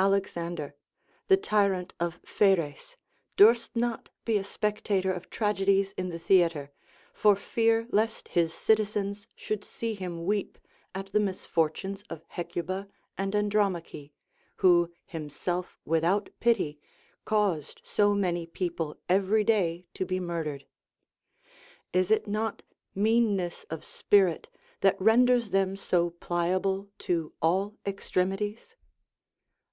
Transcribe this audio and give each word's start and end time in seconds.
Alexander, 0.00 0.76
the 1.26 1.36
tyrant 1.36 1.92
of 1.98 2.20
Pheres, 2.24 2.96
durst 3.36 3.74
not 3.74 4.10
be 4.24 4.36
a 4.38 4.44
spectator 4.44 5.12
of 5.12 5.28
tragedies 5.28 5.90
in 5.98 6.08
the 6.08 6.20
theatre, 6.20 6.70
for 7.12 7.34
fear 7.34 7.88
lest 7.90 8.28
his 8.28 8.54
citizens 8.54 9.26
should 9.34 9.64
see 9.64 9.94
him 9.94 10.24
weep 10.24 10.56
at 10.94 11.10
the 11.10 11.18
misfortunes 11.18 12.04
of 12.08 12.22
Hecuba 12.28 12.86
and 13.16 13.34
Andromache, 13.34 14.12
who 14.58 14.88
himself 15.04 15.80
without 15.84 16.28
pity 16.38 16.78
caused 17.24 17.80
so 17.82 18.14
many 18.14 18.46
people 18.46 19.00
every 19.08 19.42
day 19.42 19.88
to 19.94 20.06
be 20.06 20.20
murdered. 20.20 20.64
Is 21.92 22.12
it 22.12 22.28
not 22.28 22.62
meanness 22.94 23.64
of 23.68 23.82
spirit 23.84 24.48
that 24.80 24.94
renders 25.00 25.50
them 25.50 25.74
so 25.74 26.10
pliable 26.10 26.88
to 26.98 27.32
all 27.42 27.74
extremities? 27.84 28.76